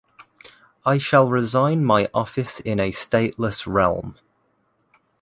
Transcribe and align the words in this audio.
I 0.83 0.97
shall 0.97 1.29
resign 1.29 1.85
my 1.85 2.09
office 2.11 2.59
in 2.59 2.79
a 2.79 2.89
stateless 2.89 3.67
realm. 3.71 4.15